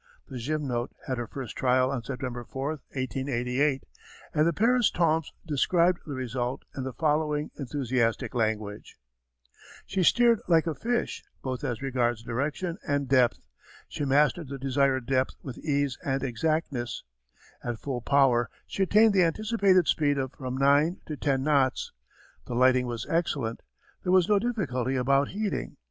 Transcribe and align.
The 0.29 0.37
Gymnote 0.39 0.89
had 1.05 1.19
her 1.19 1.27
first 1.27 1.55
trial 1.55 1.91
on 1.91 2.03
September 2.03 2.43
4, 2.43 2.69
1888, 2.69 3.83
and 4.33 4.47
the 4.47 4.51
Paris 4.51 4.89
Temps 4.89 5.31
described 5.45 5.99
the 6.07 6.15
result 6.15 6.63
in 6.75 6.81
the 6.83 6.91
following 6.93 7.51
enthusiastic 7.59 8.33
language: 8.33 8.95
She 9.85 10.01
steered 10.01 10.39
like 10.47 10.65
a 10.65 10.73
fish 10.73 11.23
both 11.43 11.63
as 11.63 11.83
regards 11.83 12.23
direction 12.23 12.79
and 12.87 13.07
depth; 13.07 13.41
she 13.87 14.03
mastered 14.03 14.47
the 14.49 14.57
desired 14.57 15.05
depth 15.05 15.35
with 15.43 15.59
ease 15.59 15.99
and 16.03 16.23
exactness; 16.23 17.03
at 17.63 17.77
full 17.77 18.01
power 18.01 18.49
she 18.65 18.81
attained 18.81 19.13
the 19.13 19.21
anticipated 19.23 19.87
speed 19.87 20.17
of 20.17 20.31
from 20.33 20.57
nine 20.57 20.99
to 21.05 21.15
ten 21.15 21.43
knots; 21.43 21.91
the 22.47 22.55
lighting 22.55 22.87
was 22.87 23.05
excellent, 23.07 23.61
there 24.01 24.11
was 24.11 24.27
no 24.27 24.39
difficulty 24.39 24.95
about 24.95 25.27
heating. 25.27 25.77